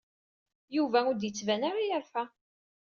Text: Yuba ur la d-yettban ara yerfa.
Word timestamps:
Yuba 0.75 0.99
ur 1.09 1.15
la 1.15 1.19
d-yettban 1.19 1.61
ara 1.69 1.81
yerfa. 1.87 2.23